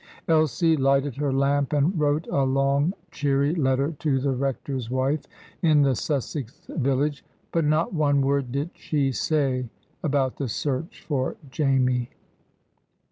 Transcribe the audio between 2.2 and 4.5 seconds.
a long, cheery letter to the